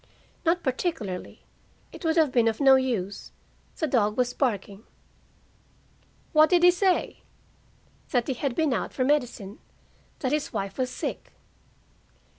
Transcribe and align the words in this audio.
"Not 0.45 0.63
particularly. 0.63 1.43
It 1.91 2.03
would 2.03 2.17
have 2.17 2.31
been 2.31 2.47
of 2.47 2.59
no 2.59 2.73
use. 2.75 3.31
The 3.77 3.85
dog 3.85 4.17
was 4.17 4.33
barking." 4.33 4.83
"What 6.33 6.49
did 6.49 6.63
he 6.63 6.71
say?" 6.71 7.21
"That 8.09 8.27
he 8.27 8.33
had 8.33 8.55
been 8.55 8.73
out 8.73 8.93
for 8.93 9.03
medicine. 9.05 9.59
That 10.21 10.31
his 10.31 10.51
wife 10.51 10.79
was 10.79 10.89
sick." 10.89 11.33